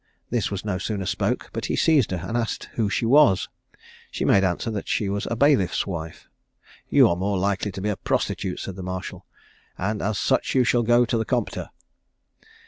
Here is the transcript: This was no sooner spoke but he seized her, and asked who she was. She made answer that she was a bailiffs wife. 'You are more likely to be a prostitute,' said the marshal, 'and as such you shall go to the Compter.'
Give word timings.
This 0.31 0.49
was 0.49 0.65
no 0.65 0.79
sooner 0.79 1.05
spoke 1.05 1.51
but 1.53 1.67
he 1.67 1.75
seized 1.75 2.09
her, 2.09 2.17
and 2.27 2.35
asked 2.35 2.69
who 2.73 2.89
she 2.89 3.05
was. 3.05 3.49
She 4.09 4.25
made 4.25 4.43
answer 4.43 4.71
that 4.71 4.87
she 4.87 5.09
was 5.09 5.27
a 5.29 5.35
bailiffs 5.35 5.85
wife. 5.85 6.27
'You 6.89 7.07
are 7.07 7.15
more 7.15 7.37
likely 7.37 7.71
to 7.71 7.81
be 7.81 7.89
a 7.89 7.95
prostitute,' 7.97 8.59
said 8.59 8.75
the 8.77 8.81
marshal, 8.81 9.27
'and 9.77 10.01
as 10.01 10.17
such 10.17 10.55
you 10.55 10.63
shall 10.63 10.81
go 10.81 11.05
to 11.05 11.19
the 11.19 11.23
Compter.' 11.25 11.69